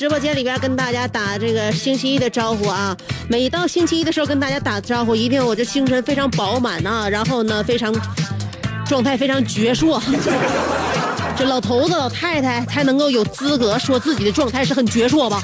[0.00, 2.96] 直播间里边跟大家打这个星期一的招呼啊！
[3.28, 7.94] 每到星期一的时候跟大家打招呼，一定我这精神非常饱满啊，然后呢非常
[8.86, 10.00] 状态非常矍铄。
[11.36, 15.38] 这老头子老太太才能够有资格说自己的状态是很矍铄吧？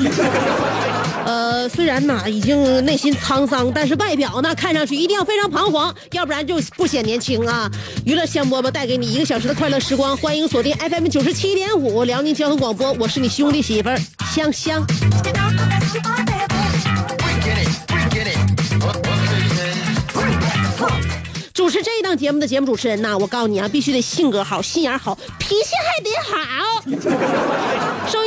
[1.68, 7.70] 虽然呢已经内心沧桑，但是外表呢看上去一定要非常彷徨，要不然就不显年轻啊！
[8.04, 13.98] 娱乐香饽饽带给你一个小时的快乐时光，欢迎锁定 FM 九十七点五辽宁交通广播，我是你兄弟媳妇儿
[14.32, 14.86] 香香。
[21.52, 26.36] 主持这一档节目的节目主持人呐，我告诉你啊，必须得性格好、心眼好、脾气还得好。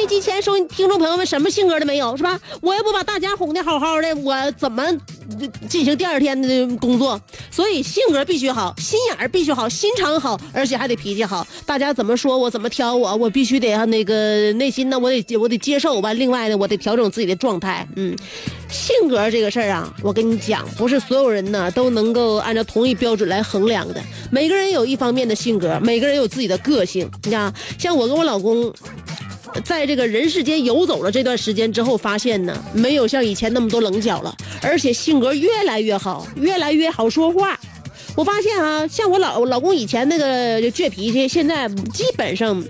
[0.09, 2.39] 机前收听众朋友们，什么性格都没有是吧？
[2.61, 4.83] 我也不把大家哄得好好的，我怎么
[5.69, 7.21] 进行第二天的工作？
[7.51, 11.45] 所以性格必须好，心眼儿必须好，心肠好，而且还得脾气好。
[11.63, 16.11] 大家怎么说我，怎么挑我，我必须得那个内心呢，我得我得接受吧。
[16.13, 17.87] 另外呢，我得调整自己的状态。
[17.95, 18.17] 嗯，
[18.67, 24.01] 性格这个事儿啊，我跟你讲，不是所有人呢都能够按照同一标准来衡量的。
[24.31, 27.07] 每个人有一方面的性格，每个人有自己的个性。
[27.25, 28.73] 你看，像我跟我老公。
[29.63, 37.59] 在这个人世间游走了这段时间之后，发现呢，没有像以前那么多棱角了，而且性格越来越好，越来越好说话。
[38.15, 42.63] 我发现啊，像我老老公以前那个倔脾气，现在基本上。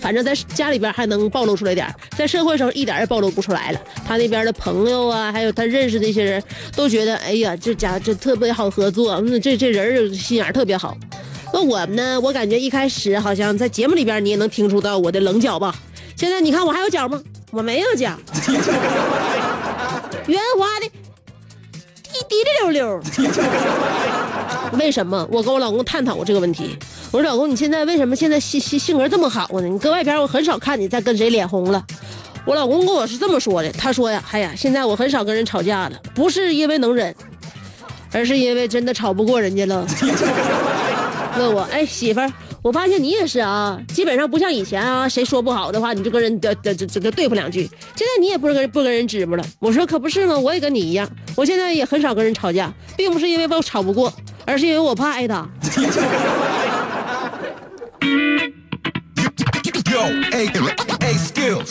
[0.00, 3.80] 反正在家里边还能暴露出来点在社会上一点也暴露不出来了。
[4.06, 6.42] 他那边的朋友啊，还有他认识的一些人
[6.76, 10.94] 都觉得，哎呀，这家这特别好合作，嗯，这这人儿心眼特别好。
[11.54, 15.74] 那我呢，我感觉一开始好像在节目里边你也能听出到我的棱角吧。
[16.16, 17.20] 现在你看我还有脚吗？
[17.50, 18.16] 我没有脚，
[20.26, 20.88] 圆滑的，
[22.10, 23.00] 滴滴溜溜。
[24.72, 25.26] 为什么？
[25.30, 26.76] 我跟我老公探讨过这个问题。
[27.12, 29.68] 我说老公，你现在为什么现在性性性格这么好呢？
[29.68, 31.84] 你搁外边我很少看你再跟谁脸红了。
[32.44, 37.14] 我老公跟我是这么说的，他说呀，哎呀，现在我很少跟人吵架了，不是因为能忍，
[38.12, 39.86] 而是因为真的吵不过人家了。
[41.38, 42.32] 问我，哎，媳妇儿，
[42.64, 47.68] 我发现你也是啊，基本上不像以前啊，谁说不好的话，你就跟人这这这这对付两句。
[47.94, 49.44] 现在你也不是跟不跟人支不了。
[49.58, 50.38] 我说可不是吗？
[50.38, 54.10] 我也跟你一样，我现在也很少跟人吵架，并不是因为我吵不过，
[54.46, 55.46] 而是因为我怕挨打。
[59.94, 60.50] Yo, A,
[61.06, 61.70] A skills.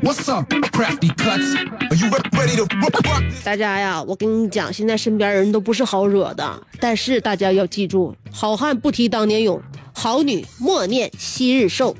[0.00, 1.56] What's up, crafty cuts?
[1.90, 3.42] Are you re- ready to ro- rock this?
[3.42, 9.60] 大家呀，我跟你讲，现在身边人都不是好惹的，但是大家要记住，好汉不提当年勇，
[9.92, 11.96] 好女莫念昔日瘦。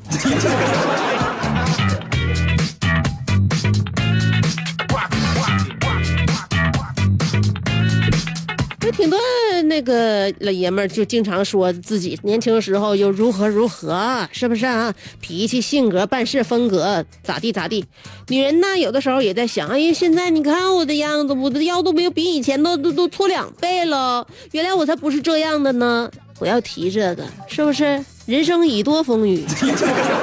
[8.84, 9.18] 有挺多
[9.68, 14.92] 那个老爷们儿就经常说自己年轻时候又如何如何，是不是啊？
[15.20, 17.84] 脾气、性格、办事风格咋地咋地。
[18.28, 26.10] 女人呢，有的时候也在想，哎呀，现在你看我的样子，我的腰都没有比以前都都都粗两倍了，原来我才不是这样的呢。
[26.38, 28.04] 不要提这个，是不是？
[28.26, 29.44] 人生已多风雨，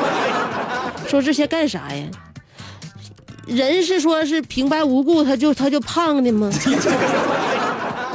[1.08, 2.08] 说这些干啥呀？
[3.48, 6.50] 人是说是平白无故他就他就胖的吗？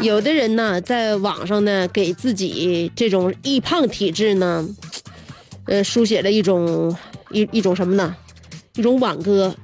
[0.02, 4.66] 有的人呢，在网上呢，给自己这种易胖体质呢，
[5.66, 6.96] 呃，书写了一种
[7.30, 8.16] 一一种什么呢？
[8.76, 9.54] 一种挽歌。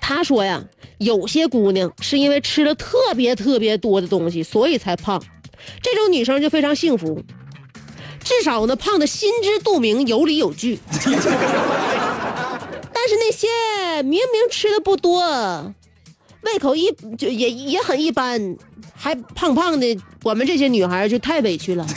[0.00, 0.62] 他说呀，
[0.98, 5.22] 有些姑娘是因为吃了特别特别多的东西，所以才胖，
[5.82, 7.22] 这种女生就非常幸福，
[8.22, 10.78] 至少呢胖的心知肚明，有理有据。
[12.92, 13.46] 但是那些
[14.02, 15.72] 明明吃的不多，
[16.52, 18.56] 胃口一就也也很一般，
[18.94, 21.86] 还胖胖的，我们这些女孩就太委屈了。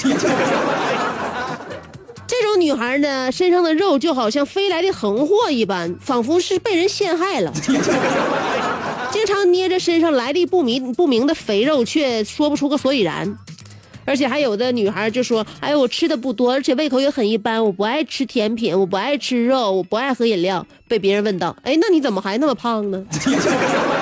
[2.27, 7.51] 这种女孩呢，身上的肉就好像飞来的横祸一般，仿佛是被人陷害了。
[9.11, 13.37] 经常捏着身上来历不明不明的肥肉，却说不出个所以然。
[14.03, 23.05] 而且还有的女孩就说：“哎，我吃的不多，而且胃口也很一般，我不爱吃甜品，我不爱吃肉，我不爱喝饮料。”被别人问到：“哎，那你怎么还那么胖呢？”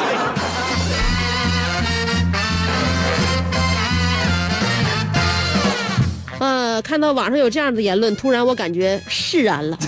[6.82, 9.78] 看到网上有这样的言论，突然我感觉释然了。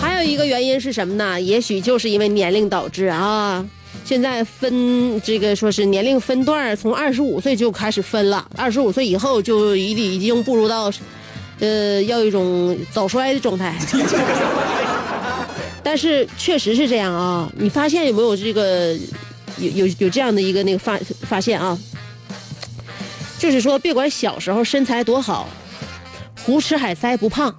[0.00, 1.40] 还有一个原因是什么呢？
[1.40, 3.64] 也许就是因为年龄导致啊。
[4.04, 10.90] 现在分这个说是年龄分段，从二十五岁就开始分了，二十五岁以后就已已经步入到。
[11.60, 13.76] 呃，要一种早衰的状态，
[15.84, 17.50] 但是确实是这样啊！
[17.56, 18.96] 你发现有没有这个
[19.58, 21.78] 有有有这样的一个那个发发现啊？
[23.38, 25.48] 就是说，别管小时候身材多好，
[26.44, 27.54] 胡吃海塞不胖，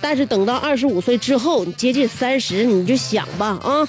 [0.00, 3.86] 但是等到二十五岁之后，你接近三十，你就想吧啊，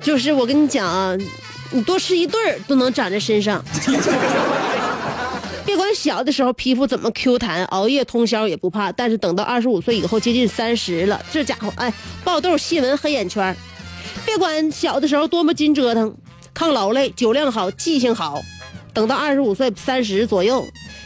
[0.00, 1.16] 就是我跟你讲啊，
[1.70, 3.64] 你多吃一顿都能长在身上。
[5.76, 8.90] 不管小的时候皮肤怎么 Q 弹，熬夜通宵也不怕。
[8.92, 11.92] 但是等到二十五岁以后，接近三十了，这家伙哎，
[12.24, 13.54] 爆痘、细纹、黑眼圈。
[14.24, 16.16] 别管小的时候多么筋折腾，
[16.54, 18.40] 抗劳累，酒量好，记性好。
[18.94, 20.64] 等到二十五岁、三十左右，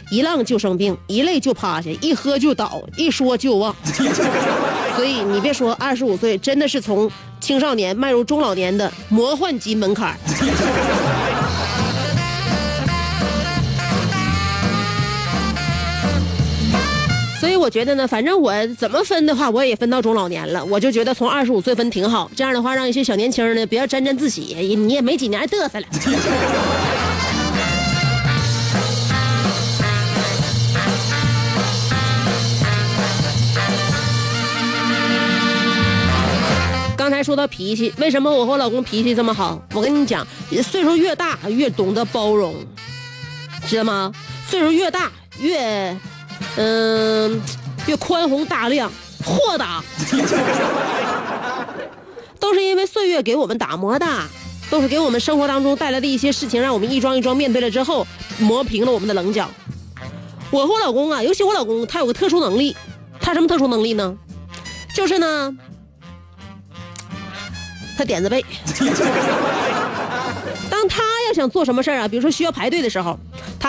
[0.09, 3.75] 一浪就生病，一累就趴下，一喝就倒，一说就忘。
[4.95, 10.17] 所以你别说，二十五岁真的是从青少年迈入中老年的魔幻级门槛。
[17.41, 20.63] 所以我觉得呢，反正我怎么分的话，我也分到中老年了。
[20.63, 25.85] 我就觉得从二十五岁分挺好，这样的话让一些小年轻呢，不要沾沾自喜，你也没几年嘚瑟了。
[36.95, 39.59] 刚才说到脾气，为什么我和我老公脾气这么好？
[39.73, 40.27] 我跟你讲，
[40.61, 42.53] 岁数越大越懂得包容，
[43.67, 44.11] 知道吗？
[44.47, 45.97] 岁数越大越。
[46.57, 47.41] 嗯，
[47.87, 48.91] 越宽宏大量、
[49.23, 49.81] 豁达，
[52.39, 54.05] 都是因为岁月给我们打磨的，
[54.69, 58.05] 都是给我们生活当中带来的一些事情，让我们一桩一桩面对了之后，
[58.39, 59.49] 磨平了我们的棱角。
[60.49, 62.75] 我和我老公啊，尤其我老公，他有个特殊能力，
[63.21, 64.17] 他什么特殊能力呢？
[64.93, 65.55] 就是呢，
[67.97, 68.43] 他点子背。
[70.69, 73.17] 当他要想做什么事儿啊，比如说需要排队的时候。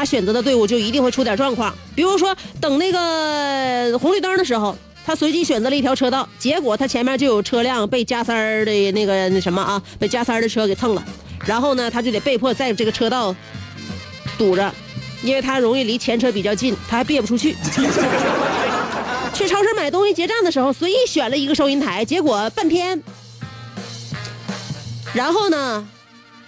[0.03, 4.77] 他选择的队伍就一定会出点状况，比如说等那个红绿灯的时候，
[5.07, 11.05] 他随机选择了一条车道，结果他前面就有车辆被加塞儿的那个那什么啊，被加塞儿的车给蹭了，
[11.47, 13.33] 然后呢，他就得被迫在这个车道
[14.37, 14.75] 堵着，
[15.23, 17.55] 因为他容易离前车比较近，他还憋不出去。
[19.33, 23.01] 去超市买东西结账的时候，随意选了一个收银台，结果半天，
[25.15, 25.87] 然后呢？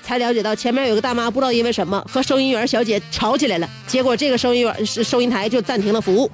[0.04, 6.30] 才了解到前面有个大妈不知道因为什么和收银员小姐吵起来了，结果这个收银员收银台就暂停了服务。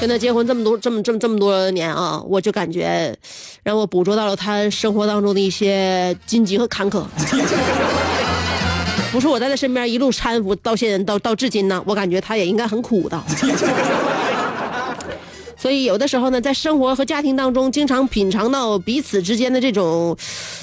[0.00, 3.14] 跟他结婚这么多这么这么这么多年啊，我就感觉
[3.62, 7.04] 让我捕捉到了他生活当中的一些荆棘和坎坷。
[9.12, 13.20] 不是我在他身边一路搀扶到现在到到至今呢，我感觉他也应该很苦的。
[15.58, 20.16] 所以有的时候呢，在生活和家庭当中，经常品尝到彼此之间的这种，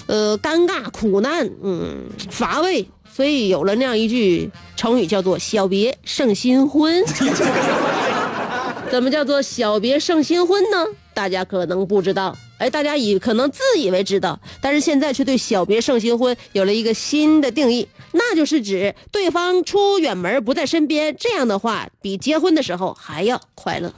[0.08, 2.88] 呃，尴尬、苦难，嗯，乏味。
[3.14, 7.04] 所以有了那样一句成语，叫做“小别胜新婚”。
[8.92, 10.86] 怎么叫做“小别胜新婚”呢？
[11.14, 12.36] 大家可能不知道。
[12.58, 23.92] 哎，大家以可能自以为知道，但是现在却对“小别胜新婚”有了一个新的定义，那就是指对方出远门不在身边，这样的话比结婚的时候还要快乐。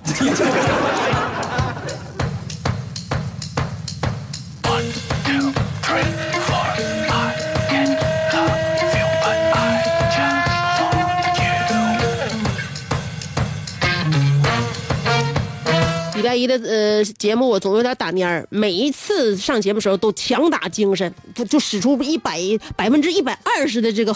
[16.36, 18.48] 一的呃节目，我总有点打蔫儿。
[18.50, 22.40] 每一次上节目时候都强打精神，就就使出一百
[22.76, 24.16] 百分之一百二十的这个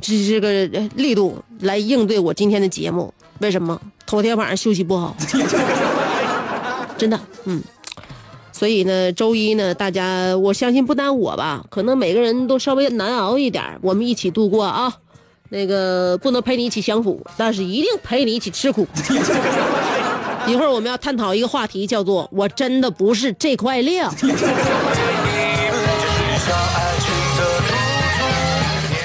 [0.00, 3.12] 这这个力度来应对我今天的节目。
[3.40, 3.80] 为什么？
[4.06, 5.16] 头天晚上休息不好，
[6.96, 7.62] 真的，嗯。
[8.52, 14.94] 所以呢，周一呢，大家我相信不单我吧，可能每个人都稍微难熬一点，我们一起度过啊。
[15.50, 18.86] 那个不能陪你一起享福，但是一定陪你一起吃苦。
[20.46, 24.12] 一会儿我们要探讨一个话题，叫做“我真的不是这块料”。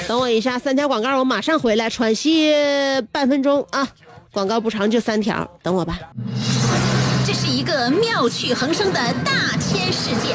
[0.06, 2.54] 等我一下，三条广告，我马上回来，喘息
[3.10, 3.88] 半分钟啊。
[4.30, 5.98] 广告不长，就三条，等我吧。
[7.26, 10.34] 这是一个妙趣横生的大千世界。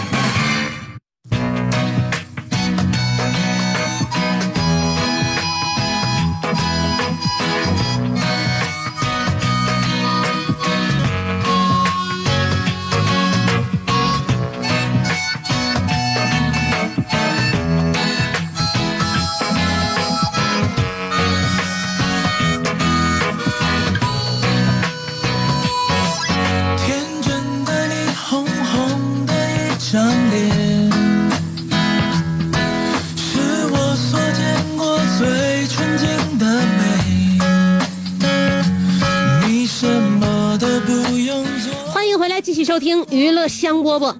[42.81, 44.15] 听娱乐香饽饽。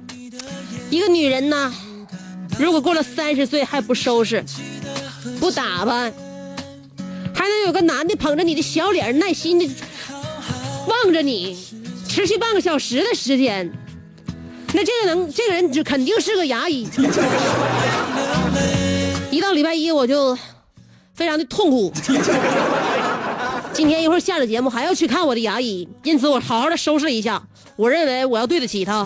[0.91, 1.73] 一个女人呢，
[2.59, 4.45] 如果过了三十岁还不收拾、
[5.39, 6.13] 不打扮，
[7.33, 9.67] 还能有个男的捧着你的小脸，耐心的
[10.87, 11.57] 望着你，
[12.07, 13.67] 持续半个小时的时间，
[14.73, 16.87] 那这个能，这个人就肯定是个牙医。
[19.31, 20.37] 一到礼拜一我就
[21.15, 21.91] 非常的痛苦。
[23.81, 27.41] 今天一会儿下了节目还要去看我的牙医，因此我好好的收拾一下。
[27.75, 29.03] 我认为我要对得起他。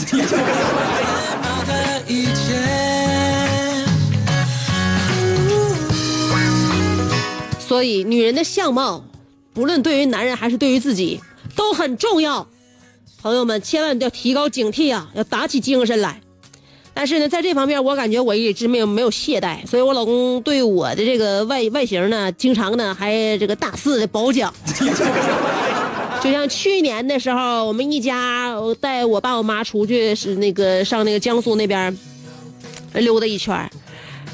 [7.57, 9.05] 所以，女人的相貌，
[9.53, 11.21] 不论对于男人还是对于自己，
[11.55, 12.45] 都很重要。
[13.21, 16.19] 朋友们，千万要提高警惕啊，要打起精神来。
[16.97, 24.51] 但是呢，在这方面，我感觉我一直没有没有懈怠，所以我老公对我的这个外外形呢，经常呢还这个大肆的褒奖。
[26.23, 31.95] 就像去年的时候，我们一家带我爸我妈出去是那个上那个江苏那边
[32.93, 33.69] 溜达一圈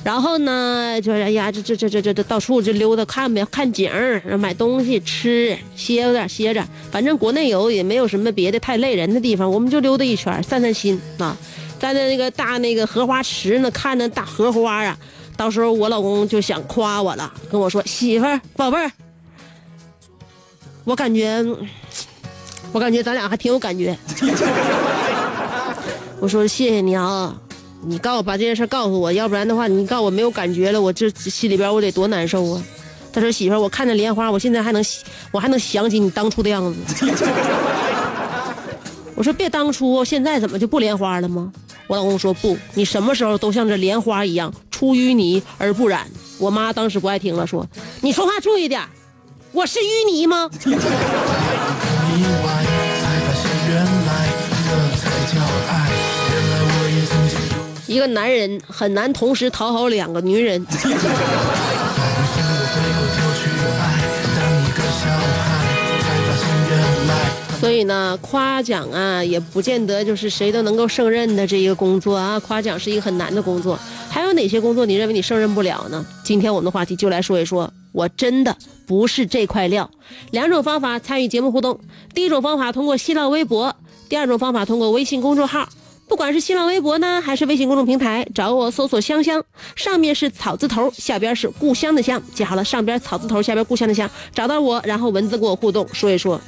[0.04, 3.92] 然后呢，就是哎呀，这这这这这这到处就溜达看呗，看景，
[4.40, 6.64] 买东西吃，歇着歇着。
[6.92, 11.36] 反正国内游也没有什么别的太累人的地方，我们就溜达一圈散散心啊。
[11.82, 14.96] 站在那个大那个荷花池呢，看那大荷花啊。
[15.36, 18.92] 到时候我老公就想夸我了，跟我说：“媳妇儿，宝贝儿，
[20.84, 21.44] 我感觉，
[22.72, 23.98] 我感觉咱俩还挺有感觉。
[26.22, 27.36] ”我说：“谢谢你啊。”
[27.84, 32.64] 你告我把这件事告诉我，要不然的话，你告我没有感觉了，我这心里边我得多难受啊！
[33.12, 34.86] 他说：“媳妇儿，我看着莲花，我现在还能，
[35.32, 36.80] 我还能想起你当初的样子。”
[39.22, 41.54] 我说：“别当初，现在怎么就不莲花了吗？”
[41.86, 46.08] 我老公说：“不，你什么时候都像这莲花一样，出淤泥而不染。”
[46.42, 47.64] 我妈当时不爱听了，说
[48.02, 48.82] ：“你说话注意点，
[49.52, 50.50] 我是淤泥吗？”，
[57.86, 60.66] 一个男人很难同时讨好两个女人。
[67.82, 72.40] 以呢，夸奖啊，也不见得就是谁都能够胜任的这一个工作啊。
[72.40, 73.78] 夸奖是一个很难的工作。
[74.10, 76.06] 还有哪些工作你认为你胜任不了呢？
[76.24, 79.90] 今天我们的话题就来说一说，我真的不是这块料。
[80.32, 81.80] 两种方法参与节目互动：
[82.14, 83.76] 第一种方法通过新浪微博，
[84.08, 85.68] 第二种方法通过微信公众号。
[86.10, 89.42] 不管是新浪微博呢，还是微信公众平台，找我搜索“香香”，
[89.78, 96.42] 上面是草字头，下边是故乡的乡，记好了，上边草字头，下边故乡的乡，找到我，然后文字跟我互动，说一说。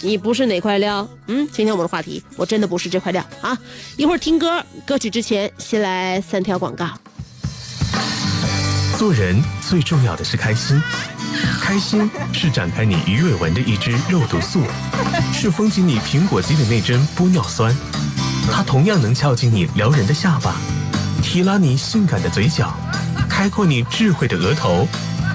[0.00, 1.08] 你不是哪块料？
[1.28, 3.56] 嗯，今天我们的话题，我真的不是这块料啊！
[3.96, 6.86] 一会儿听歌，歌曲之前先来三条广告。
[8.98, 10.80] 做人最重要的是开心，
[11.60, 14.62] 开心是展开你鱼尾纹的一支肉毒素，
[15.32, 17.74] 是封紧你苹果肌的那针玻尿酸。
[18.52, 20.54] 它同样能翘起你撩人的下巴，
[21.22, 22.72] 提拉你性感的嘴角，
[23.28, 24.86] 开阔你智慧的额头，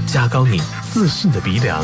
[0.05, 0.61] 加高你
[0.93, 1.83] 自信的鼻梁。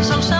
[0.00, 0.39] 一直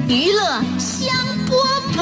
[0.07, 1.09] 娱乐香
[1.47, 1.51] 饽
[1.95, 2.01] 饽。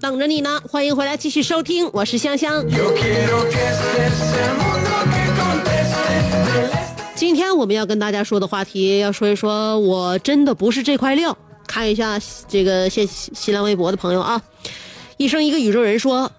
[0.00, 2.64] 等着你呢，欢迎回来继续收听，我是香香。
[7.14, 11.36] 今天我们要跟大家说的话题，要说一说我真的不是这块料。
[11.66, 14.42] 看一下这个新新浪微博的朋友啊，
[15.16, 16.30] 一生一个宇宙人说，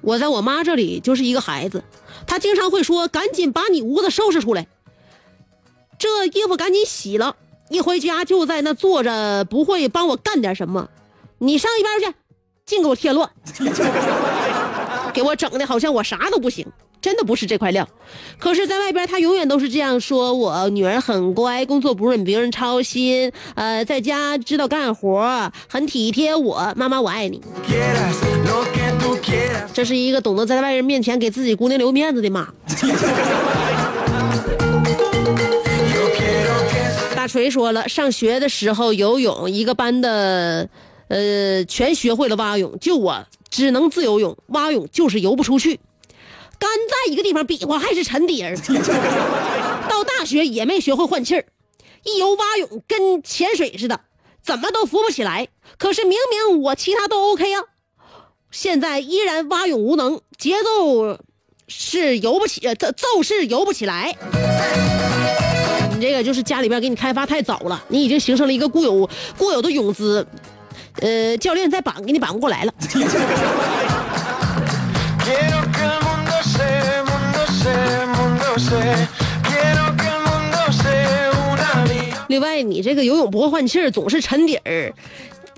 [0.00, 1.82] 我在我妈这里就是一个孩子，
[2.26, 4.66] 她经常会说：“赶紧把你屋子收拾出来，
[5.98, 7.36] 这衣服赶紧洗了。”
[7.68, 10.88] 一回家就在那坐着，不会帮我干点什么。
[11.42, 12.06] 你上一边去，
[12.64, 13.28] 净给我添乱，
[15.12, 16.64] 给我整的好像我啥都不行。
[17.00, 17.88] 真的不是这块料，
[18.38, 26.72] 可是，在外边他永远都是这样说我女儿很乖，工作不忍别人操心，呃，在家知道干活，很体贴我。
[26.76, 27.42] 妈妈，我爱你。
[29.74, 32.46] 这是一个懂得在外人面前给自己姑娘留面子的妈。
[37.16, 40.68] 大锤说了，上学的时候游泳，一个班的，
[41.12, 45.78] 呃，全学会了蛙泳，就我只能自由泳，蛙泳就是游不出去。
[46.58, 48.56] 干在一个地方比划还是沉底儿，
[49.90, 51.44] 到大学也没学会换气儿，
[52.04, 54.00] 一游蛙泳跟潜水似的，
[54.42, 55.48] 怎么都浮不起来。
[55.76, 56.16] 可是明
[56.48, 57.60] 明我其他都 OK 啊，
[58.50, 61.18] 现在依然蛙泳无能，节奏
[61.68, 64.16] 是游不起，呃奏奏是游不起来。
[65.94, 70.26] 你这个就是家里边给你开发太早了，你已经形成了一个固有固有的泳姿，
[71.00, 72.72] 呃，教练再绑给你绑不过来了。
[82.28, 84.92] 另外，你这个游泳不会换气儿，总是沉底儿，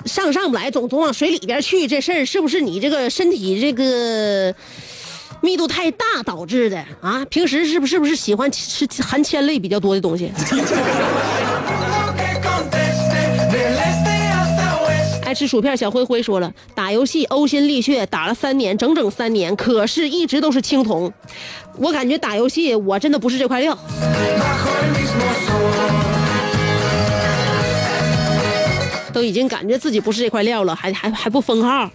[0.07, 4.53] 上上不来，总总往水里边去，这事儿是不是你这个身体这个
[5.41, 7.25] 密度太大导致的啊？
[7.27, 10.33] 平时是不是不是喜欢吃含铅类比较多的东西？
[15.35, 21.13] 吃薯片小灰灰说了，打游戏呕心沥血，打了三年，整整三年，可是一直都是青铜。
[21.77, 23.77] 我感觉打游戏我真的不是这块料。
[29.13, 31.89] 都已经感觉自己不是这块料了，还还还不封号。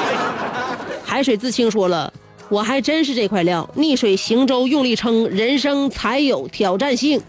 [1.04, 2.12] 海水自清说了，
[2.48, 7.20] 我还真是这块料，逆水行舟，用力撑，人生才有挑战性。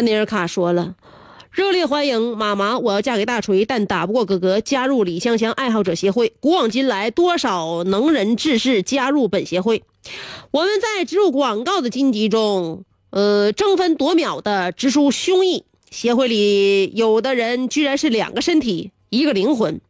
[0.00, 0.94] 安尼尔卡说了。
[1.52, 2.78] 热烈欢迎妈妈！
[2.78, 4.58] 我要嫁给大锤，但打不过哥哥。
[4.58, 6.32] 加入李香香爱好者协会。
[6.40, 9.82] 古往今来，多少能人志士加入本协会。
[10.52, 15.64] 我们在植入广告的荆棘中，呃，争分夺秒的直抒胸臆。
[15.90, 19.82] 协会里有的人居然是两个身体，一个灵魂，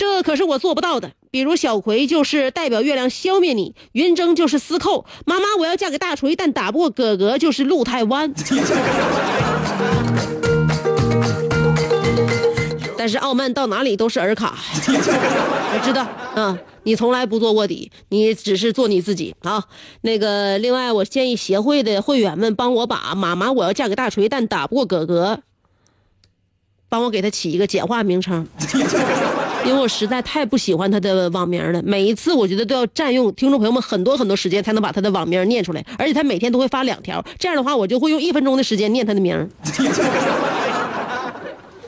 [0.00, 1.10] 这可是我做不到的。
[1.30, 5.04] 比如小葵就是代表月亮消灭你，云峥就是司寇。
[5.26, 8.32] 妈妈，我要嫁给大锤，但打不过哥哥就是路太弯。
[12.96, 14.56] 但是傲慢到哪里都是尔卡，
[14.88, 16.00] 我知道
[16.34, 19.62] 啊，你从来不做卧底，你只是做你自己啊。
[20.00, 25.42] 那个，另外我建议协会的会员们帮我把“妈妈我要嫁给大锤，但打不过哥哥”，
[26.88, 28.46] 帮我给他起一个简化名称，
[29.64, 31.82] 因为我实在太不喜欢他的网名了。
[31.82, 39.48] 每一次我觉得都要占用听众朋友们很多很多时间才能把他的网名念出来，而且他每天都会发两条，这样的话我就会用一分钟的时间念他的名。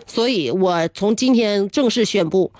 [0.07, 2.53] 所以我从今天正式宣布，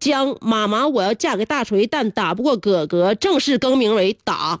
[0.00, 4.58] 将“妈妈我要嫁给大锤，但打不过哥哥”正式更名为“打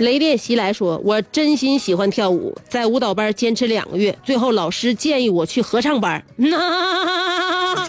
[0.00, 6.22] 雷电袭来说：“我真心喜欢跳舞，在舞蹈班坚持两个月，最后老师建议我去合唱班。
[6.36, 7.86] 那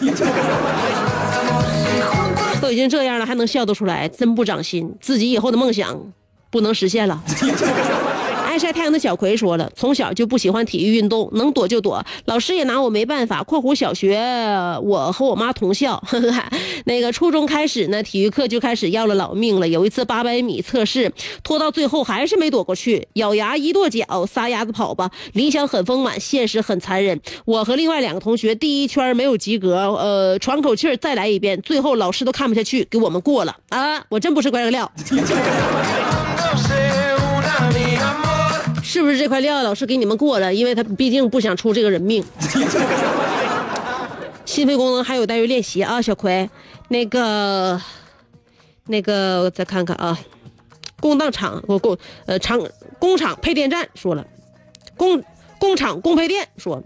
[2.60, 4.94] 都已经这样了，还能笑得出来，真不长心。
[5.00, 6.00] 自己以后的梦想
[6.50, 7.22] 不能实现了。”
[8.58, 13.42] 晒太阳的小葵说了，从小就不喜欢体育运动，能躲就躲，老师也拿我没办法。
[13.44, 14.18] （括弧小学
[14.82, 16.44] 我和我妈同校， 呵呵
[16.84, 19.68] 那个初中开始呢，体育课就开始要了老命了。
[19.68, 25.10] 有一次八百米测试，拖到最后还是没躲过去，咬牙一跺脚，撒丫子跑吧。
[25.32, 27.20] 理想很丰满，现实很残忍。
[27.44, 34.04] 我和另外两个同学第一圈没有及格，呃，喘口气再来一遍，最后老师都看不下去，给我们过了啊！
[34.08, 34.90] 我真不是乖料。
[38.96, 40.54] 是不是这块料老师给你们过了？
[40.54, 42.24] 因为他毕竟不想出这个人命。
[44.46, 46.48] 心肺功能还有待于练习啊，小葵。
[46.88, 47.78] 那个，
[48.86, 50.18] 那个，我再看看啊。
[50.98, 52.58] 供当厂，我供呃厂
[52.98, 54.26] 工厂配电站说了，
[54.96, 55.22] 工
[55.58, 56.82] 工厂供配电说，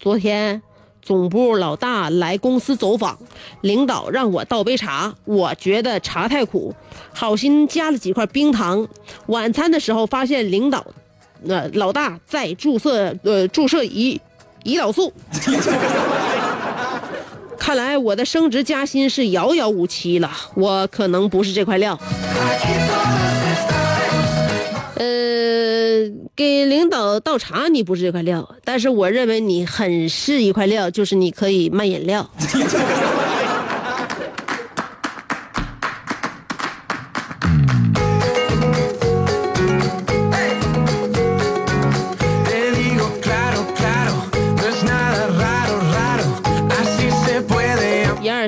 [0.00, 0.62] 昨天
[1.08, 3.18] 总部老大来公司走访，
[3.62, 6.74] 领导让我倒杯茶，我觉得茶太苦，
[7.14, 8.86] 好心加了几块冰糖。
[9.28, 10.86] 晚餐的时候发现领导，
[11.48, 14.20] 呃老大在注射呃注射胰
[14.64, 15.10] 胰岛素，
[17.58, 21.98] 看来我的升职加薪是遥遥无期了，我可能不是这块料。
[26.34, 32.28] 给领导倒茶你不是这块料，但是我认为你很是一块料，就是你可以卖饮料。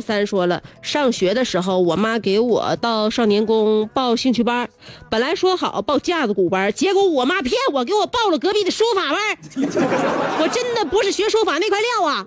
[0.01, 4.69] 三说了，上学的时候，我妈给我到少年宫报兴趣班，
[5.11, 9.19] 本来说好报架子鼓班，结果我妈骗我，给我报了隔壁的书法班。
[10.41, 12.27] 我真的不是学书法那块料啊！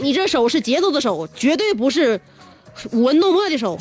[0.00, 2.20] 你这手是节奏的手，绝对不是
[2.92, 3.76] 舞文弄墨的手。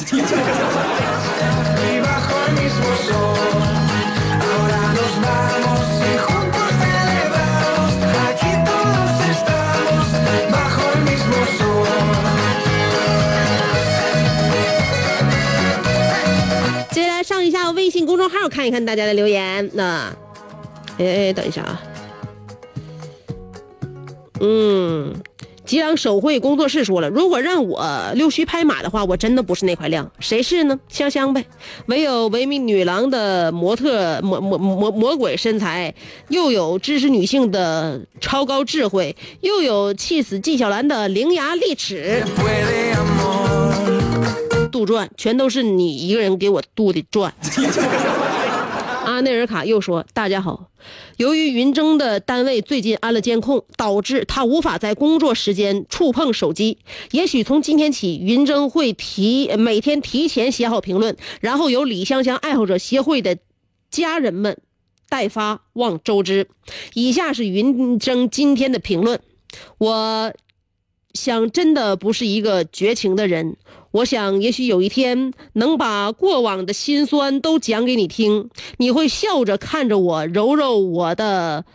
[18.67, 19.69] 看一看大家的留言。
[19.73, 20.13] 那，
[20.97, 21.81] 哎，等一下啊。
[24.41, 25.15] 嗯，
[25.65, 27.81] 吉朗手绘工作室说了，如果让我
[28.13, 30.77] 溜须拍马的话，我真的不是那块料，谁是呢？
[30.89, 31.45] 香香呗。
[31.85, 35.95] 唯有维密女郎的模特魔魔魔魔鬼身材，
[36.27, 42.21] 又有知识女性的超高智慧，又有气死纪晓岚的伶牙俐齿。
[44.69, 47.31] 杜撰，全都是你一个人给我杜的撰。
[49.17, 50.69] 阿内尔卡又说：“大家好，
[51.17, 56.77] 由于云峥的单位最近安了监控，导致他无法在工作时间触碰手机。
[57.09, 63.39] 也许从今天起，云峥会提每天提前写好评论，然后由李香香爱好者协会的
[63.89, 64.55] 家人们
[65.09, 66.47] 代发望周知。
[66.93, 69.19] 以下是云峥今天的评论，
[69.79, 70.31] 我
[71.17, 73.57] 想真的不是一个绝情的人。
[73.91, 81.65] 我想，也许有一天能把过往的心酸都讲给你听，你会笑着看着我，揉揉我的。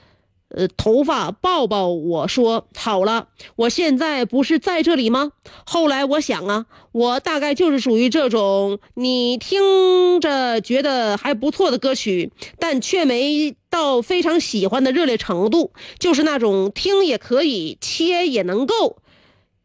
[0.55, 5.33] 呃，头发抱抱我说好了，我现在不是在这里吗？
[5.65, 18.99] 后来我想啊，我大概就是属于这种你听着觉得还不错的歌曲，但却没到非常喜欢的热烈程度，就是那种听也可以，切也能够。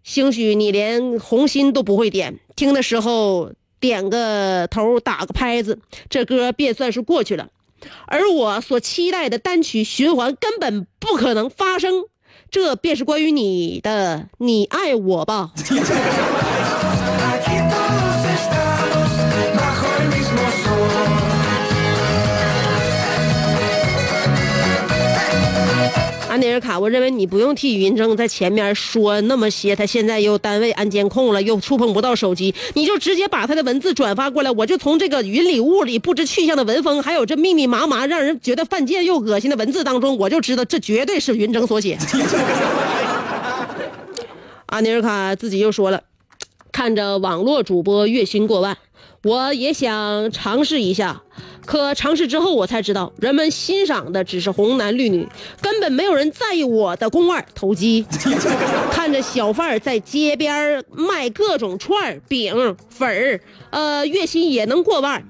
[0.08, 7.50] 兴许你连红心都不会点，听的时候点个头，打个拍子，这歌便算是过去了。
[8.06, 12.06] 而我所期待的单曲循环根本不可能发生，
[12.50, 15.52] 这便是关于你的“你爱我吧
[26.38, 41.98] 安内尔卡，我认为你不用替云峥在前面说那么些，他现在又单位安监控了，又触碰不到手机，你就直接把他的文字转发过来，我就从这个云里雾里不知去向的文风，还有这密密麻麻让人觉得犯贱又恶心的文字当中，我就知道这绝对是云峥所写。
[44.68, 46.04] 安内尔卡自己又说了，
[46.72, 48.78] 看着网络主播月薪过万，
[49.24, 51.22] 我也想尝试一下。
[51.66, 55.28] 可尝试之后，我才知道，人们欣赏的只是红男绿女，
[55.62, 58.06] 根本没有人在意我的肱二投机。
[58.90, 65.28] 看着小贩儿在街边卖各种串儿、饼、粉儿，呃，月薪也能过万。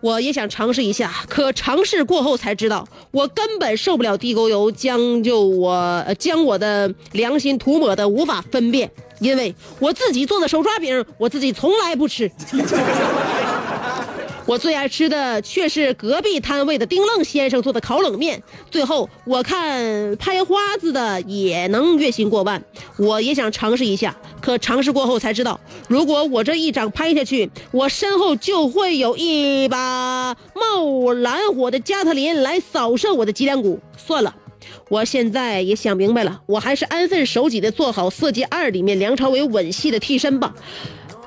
[0.00, 5.70] 我也想尝试一下，可尝试过后才知道，我根本受不了地沟油，将就我
[6.04, 12.30] 呃将我的良心涂抹的无法分辨，因为我自己做的手抓饼，我自己从来不吃。
[14.46, 18.42] 我最爱吃的却是隔壁摊位的丁愣先生做的烤冷面。
[18.70, 22.64] 最后，我看拍花子的也能月薪过万，
[22.96, 24.16] 我也想尝试一下。
[24.40, 33.78] 可尝试过后才知道，如果我这一掌拍下去，我身后就会有一把冒蓝火的加特林来扫射我的脊梁骨。
[33.98, 34.34] 算了。
[34.88, 40.54] 我现在也想明白了，我还是安分守己的做好《色戒二》里面梁朝伟吻戏的替身吧。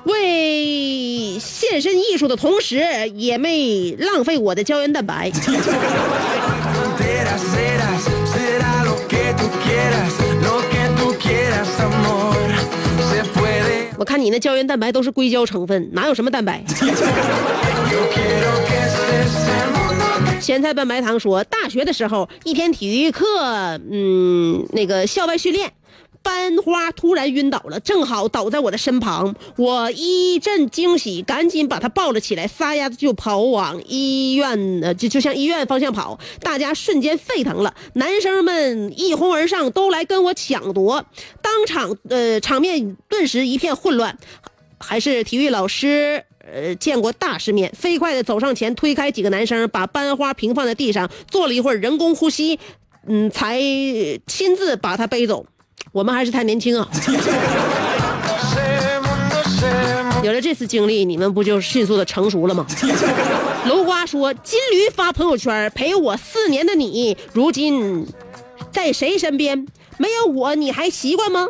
[0.04, 2.82] 为献身艺术的同时，
[3.14, 5.30] 也没浪费我的胶原蛋白。
[14.02, 16.60] 我看你那胶原蛋白都是硅胶成分，哪有什么蛋白？
[20.40, 23.24] 咸菜拌白糖说，大学的时候一天体育课，
[23.88, 25.72] 嗯，那个校外训练。
[26.22, 36.18] 班花突然晕倒了，正好倒在我的身旁，我一阵惊喜，赶紧把她抱了起来，撒丫子就跑往医院，呃，就就向医院方向跑。
[36.40, 41.04] 大家瞬间沸腾了，男生们一哄而上，都来跟我抢夺，
[41.40, 44.16] 当场呃场面顿时一片混乱。
[44.84, 52.58] 还是体育老师，呃，见过大世面，飞快的走上前，推开几个男生，把班花平放在地上，坐了一会儿人工呼吸，
[53.06, 53.60] 嗯，才
[54.26, 55.46] 亲自把她背走。
[55.92, 56.88] 我们还是太年轻啊
[60.24, 62.64] 有了这次经历，你们不就迅速的成熟了吗？
[63.68, 68.06] 楼瓜说：“金驴发朋友圈陪我四年的你，如今
[68.70, 69.66] 在谁身边？
[69.98, 71.48] 没有我你还习惯吗？”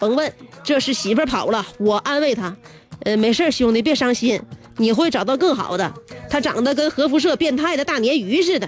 [0.00, 0.32] 甭问，
[0.64, 1.64] 这是媳妇跑了。
[1.78, 2.56] 我安慰他
[3.04, 4.40] ：“呃，没事兄弟，别伤心，
[4.78, 5.92] 你会找到更好的。
[6.30, 8.66] 他长得跟核辐射变态的大鲶鱼似的。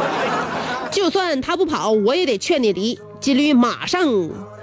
[0.92, 4.06] 就算他不跑，我也得劝你离。”金驴马上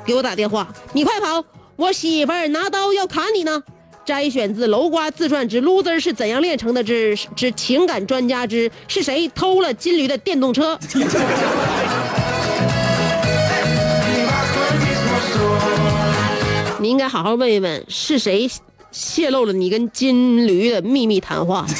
[0.05, 1.43] 给我打电话：“你快跑，
[1.75, 3.61] 我媳妇儿拿刀要砍你呢。”
[4.05, 10.77] 摘选自《楼瓜自传之 loser 是怎样炼成的之之情感专家之是谁偷了金驴的电动车？
[16.79, 18.47] 你应该好好问一问，是谁
[18.91, 21.65] 泄露了你跟金驴的秘密谈话？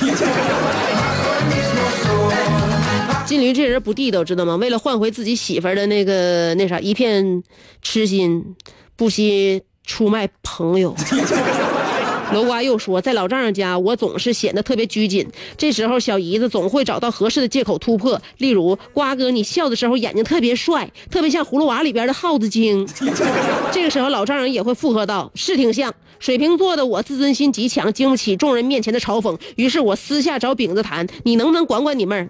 [3.26, 4.56] 金驴这人不地道，知道吗？
[4.56, 7.42] 为了换回自己媳妇儿的那个那啥一片
[7.82, 8.56] 痴心，
[8.96, 10.96] 不惜出卖朋友。
[12.34, 15.28] 楼瓜又说，在老丈人家，我总是显得特别拘谨。
[15.58, 22.88] 这时候，小姨子总会找到合适的借口突破，例如，瓜哥，你笑的时候眼睛特别帅，特别像葫芦娃里边的耗子精。
[23.72, 32.30] 这个时候，老丈人也会附和道：“是挺像。”水瓶座的我自尊心极强，经不起众人面前的嘲讽，于是我私下找饼子谈：“你能不能管管你妹儿？”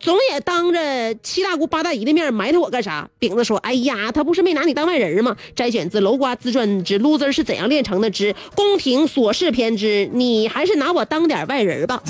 [0.00, 3.08] 总也当着七大姑八大姨的面埋汰我干啥？
[3.18, 12.00] 饼子说：“哎呀，他不是没拿你当外人吗？”摘选自《楼瓜自传之 loser 是怎样炼成的之宫廷琐事篇之你还是拿我当点外人吧。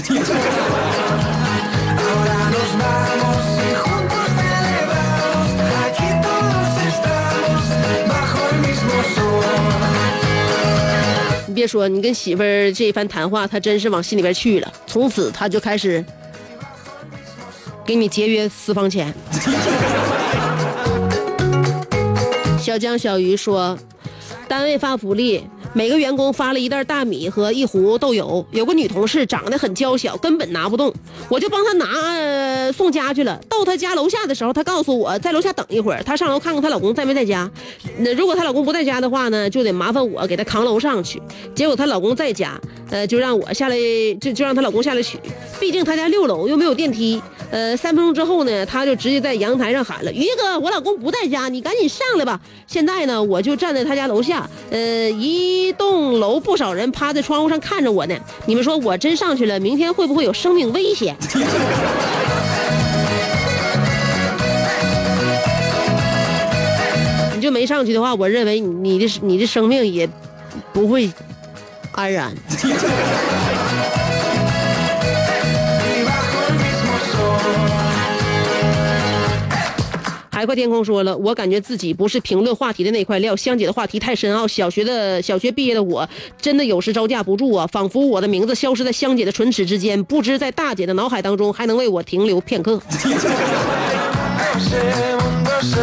[11.46, 14.72] 你别说，你跟媳妇儿这一番谈话，他真是往心里边去了。
[14.86, 16.04] 从此他就开始
[17.88, 19.14] 给你节约私房钱。
[22.58, 23.78] 小江小鱼说，
[24.46, 25.42] 单位发福利，
[25.78, 28.44] 每个员工发了一袋大米和一壶豆油。
[28.50, 30.92] 有个女同事长得很娇小，根本拿不动，
[31.28, 33.40] 我就帮她拿、送家去了。
[33.48, 37.48] 到她家楼下的时候，她告诉我在楼下等一会儿，她上楼看看她老公在没在家。
[37.98, 41.22] 那如果她老公不在家的话呢，就得麻烦我给她扛楼上去。
[41.54, 42.60] 结果她老公在家，
[42.90, 43.76] 呃，就让我下来，
[44.20, 45.16] 就就让她老公下来取。
[45.60, 47.22] 毕竟她家六楼又没有电梯。
[47.50, 58.16] 呃，三分钟之后呢，她就直接在阳台上喊了：“于哥，我老公不在家，你赶紧上来吧。”现在呢，我就站在她家楼下，呃，一一栋楼不少人趴在窗户上看着我呢。
[58.46, 61.14] 你们说我真上去了，明天会不会有生命危险？
[67.36, 70.08] 你就没上去的话，我认为你的你的生命也
[70.72, 71.10] 不会
[71.92, 72.34] 安然。
[80.38, 84.46] 海阔天空说了，我感觉自己不是评论话题的那块料，香姐的话题太深奥。
[84.46, 86.08] 小学的小学毕业的我，
[86.40, 92.80] 真的有时招架不住啊，仿佛我的名字消失在香姐的唇齿之间，不知在大姐的脑海当中还能为我停留片刻。
[94.54, 94.80] Ese
[95.18, 95.74] mundo sé,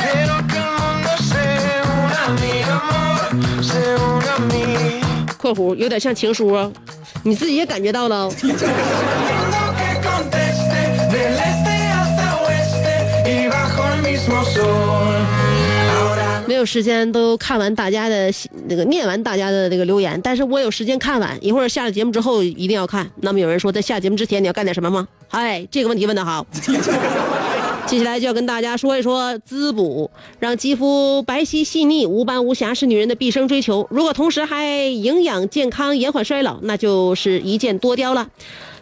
[0.00, 1.44] quiero que el mundo se
[1.84, 3.20] una a mi amor,
[3.62, 5.04] se una a mí.
[5.36, 6.72] （括弧有点像情书啊，
[7.22, 8.32] 你自己也感觉到了哦。
[16.46, 18.30] 没有时间都看完大家的
[18.68, 23.10] 那个念完大家的这个留言，但是我有时间看完，一会儿下了节目之后一定要看。
[23.22, 25.08] 那么有人说，在下节目之前你要干点什么吗？
[25.30, 26.46] 哎，这个问题问得好。
[27.86, 33.86] 接下来就要跟大家说一说滋补，让肌肤白皙细腻、无斑无瑕是女人的毕生追求。
[33.90, 38.28] 如果同时还营养健康、延缓衰老，那就是一箭多雕了。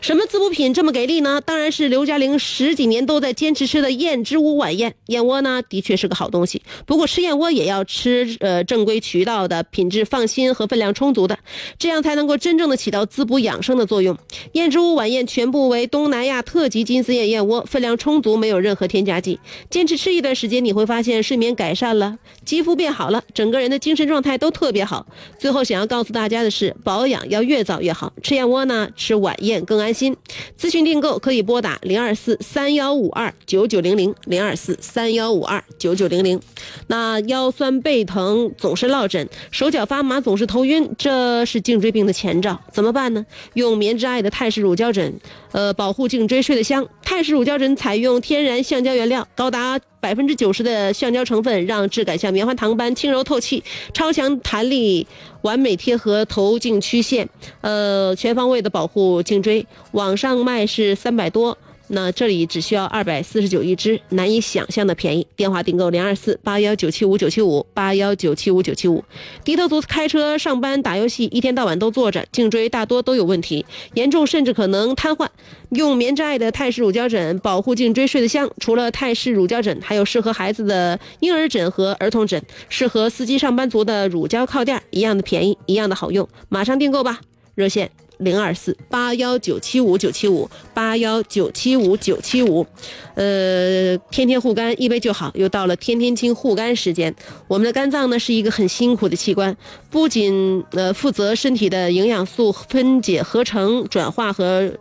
[0.03, 1.41] 什么滋补品这么给力呢？
[1.41, 4.97] 当然是刘嘉玲十几年都在坚持吃的燕之屋晚宴。
[5.07, 11.39] 燕窝呢，的确是个好东西，不过吃燕窝也要吃呃正规渠道的、品质放心和分量充足的，
[11.79, 14.19] 这样才能够真正的起到滋补养生的作用。
[14.55, 19.39] 燕之屋晚宴全部为东南亚特级金丝燕燕窝，分量充足，没有任何添加剂。
[19.71, 25.07] 坚持吃一段时间，你会发现睡眠改善了，肌肤变好了，整个人的精神状态都特别好。
[25.39, 30.17] 最后想要告诉大家的是，保养要越早越好，吃燕窝呢，吃晚宴更安心。
[30.59, 36.41] 咨询订购可以拨打零二四三幺五二九九零零零二四三幺五二九九零零。
[36.87, 43.25] 那腰酸背疼、总是落枕、手脚发麻、总是头晕，这是颈椎病的前兆，怎么办呢？
[43.55, 45.15] 用棉之爱的泰式乳胶枕，
[45.53, 46.87] 呃，保护颈椎睡得香。
[47.03, 55.07] 泰式乳胶枕采用天然橡胶原料，高达百分之九十的橡胶成分，让质感像棉花糖般轻柔透气，超强弹力，
[55.43, 57.29] 完美贴合头颈曲线，
[57.61, 59.67] 呃，全方位的保护颈椎。
[59.93, 61.57] 网上卖是三百多。
[61.95, 65.27] 那这里只需要二百四十九一支，难以想象的便宜。
[65.37, 69.05] 电话订购零二四八幺九七五九七五八幺九七五九七五。
[69.45, 75.29] 低头族开车、上班、打游戏，一天到晚都坐着，颈椎大多都有问题，严重甚至可能瘫痪。
[75.73, 78.51] 用棉之爱的泰式乳胶枕保护颈椎睡得香。
[78.59, 86.27] 除了泰式乳胶枕，还有适合孩子的婴儿枕和儿童枕，适合司机上班族的乳胶靠垫，一样的便宜，一样的好用。
[86.49, 87.21] 马上订购吧，
[87.55, 87.91] 热线。
[88.19, 92.67] 零二四八幺九七五九七五八幺九七五九七五，
[93.15, 95.31] 呃，天天护肝，一杯就好。
[95.35, 97.15] 又到了天天清护肝时间。
[97.49, 99.57] 我们的肝脏呢是一个很辛苦的器官，
[99.91, 104.73] 不仅呃负责身体的营养素分解、合成、转化和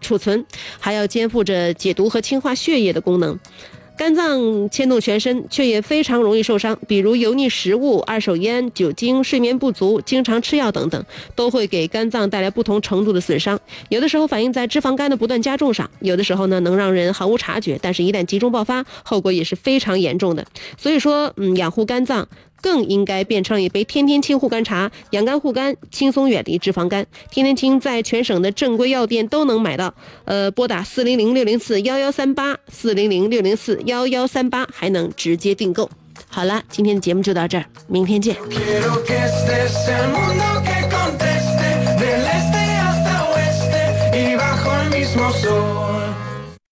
[0.00, 0.44] 储存，
[0.78, 3.38] 还要肩负着解毒和净化血液的功能。
[3.98, 13.58] 肝脏牵动全身，却也非常容易受伤，比如油腻食物、二手烟、酒精、睡眠不足、经常吃药等等，都会给肝脏带来不同程度的损伤。
[13.88, 20.46] 有的时候反映在脂肪肝的不断加重上，有的时候呢能让人毫无察觉，但是一旦集中爆发，后果也是非常严重的。
[20.76, 22.28] 所以说，嗯，养护肝脏。
[22.60, 27.06] 更应该变成一杯天天清护肝茶，养肝护肝，轻松远离脂肪肝。
[27.30, 29.94] 天天清在全省的正规药店都能买到，
[30.24, 35.88] 呃，拨打四零零六零四幺幺三八四零零六零四幺幺三八，还能直接订购。
[36.28, 38.36] 好了，今天的节目就到这儿，明天见。